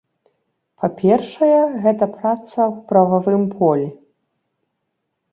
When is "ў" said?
2.71-2.73